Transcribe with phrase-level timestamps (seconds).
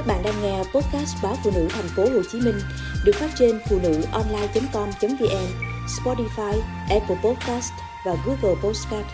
[0.00, 2.60] Các bạn đang nghe podcast báo phụ nữ thành phố Hồ Chí Minh
[3.04, 5.46] được phát trên phụ nữ online.com.vn,
[5.86, 7.72] Spotify, Apple Podcast
[8.06, 9.06] và Google Podcast.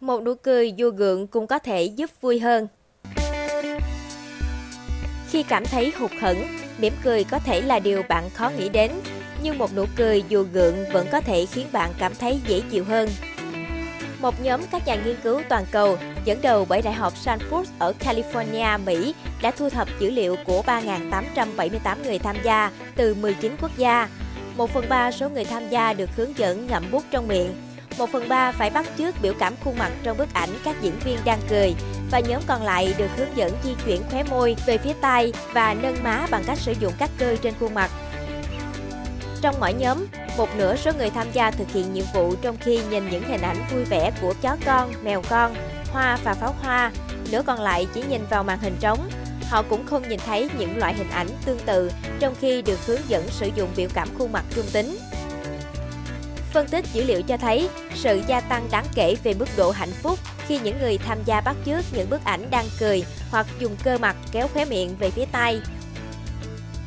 [0.00, 2.66] Một nụ cười dù gượng cũng có thể giúp vui hơn.
[5.28, 8.90] Khi cảm thấy hụt hẫng, mỉm cười có thể là điều bạn khó nghĩ đến,
[9.42, 12.84] nhưng một nụ cười dù gượng vẫn có thể khiến bạn cảm thấy dễ chịu
[12.84, 13.08] hơn.
[14.20, 17.92] Một nhóm các nhà nghiên cứu toàn cầu dẫn đầu bởi Đại học Stanford ở
[18.00, 23.70] California, Mỹ đã thu thập dữ liệu của 3.878 người tham gia từ 19 quốc
[23.76, 24.08] gia.
[24.56, 27.54] Một phần ba số người tham gia được hướng dẫn ngậm bút trong miệng.
[27.98, 30.94] Một phần ba phải bắt chước biểu cảm khuôn mặt trong bức ảnh các diễn
[31.04, 31.74] viên đang cười
[32.10, 35.74] và nhóm còn lại được hướng dẫn di chuyển khóe môi về phía tai và
[35.74, 37.90] nâng má bằng cách sử dụng các cơ trên khuôn mặt.
[39.42, 40.06] Trong mỗi nhóm,
[40.40, 43.40] một nửa số người tham gia thực hiện nhiệm vụ trong khi nhìn những hình
[43.40, 45.54] ảnh vui vẻ của chó con, mèo con,
[45.92, 46.92] hoa và pháo hoa,
[47.30, 49.10] nửa còn lại chỉ nhìn vào màn hình trống.
[49.50, 53.00] Họ cũng không nhìn thấy những loại hình ảnh tương tự trong khi được hướng
[53.08, 54.98] dẫn sử dụng biểu cảm khuôn mặt trung tính.
[56.52, 59.92] Phân tích dữ liệu cho thấy sự gia tăng đáng kể về mức độ hạnh
[60.02, 63.76] phúc khi những người tham gia bắt chước những bức ảnh đang cười hoặc dùng
[63.84, 65.60] cơ mặt kéo khóe miệng về phía tay.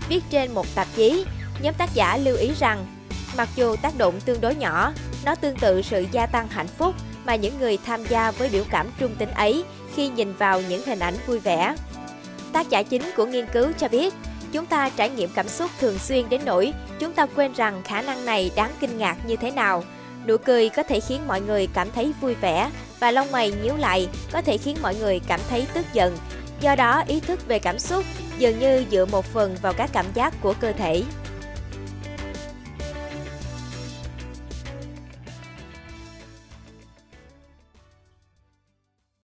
[0.09, 1.25] Viết trên một tạp chí,
[1.61, 2.85] nhóm tác giả lưu ý rằng
[3.37, 4.93] mặc dù tác động tương đối nhỏ,
[5.25, 6.95] nó tương tự sự gia tăng hạnh phúc
[7.25, 9.63] mà những người tham gia với biểu cảm trung tính ấy
[9.95, 11.75] khi nhìn vào những hình ảnh vui vẻ.
[12.53, 14.13] Tác giả chính của nghiên cứu cho biết,
[14.51, 18.01] chúng ta trải nghiệm cảm xúc thường xuyên đến nỗi chúng ta quên rằng khả
[18.01, 19.83] năng này đáng kinh ngạc như thế nào.
[20.27, 23.75] Nụ cười có thể khiến mọi người cảm thấy vui vẻ và lông mày nhíu
[23.77, 26.17] lại có thể khiến mọi người cảm thấy tức giận.
[26.61, 28.05] Do đó, ý thức về cảm xúc
[28.37, 31.03] dường như dựa một phần vào các cảm giác của cơ thể.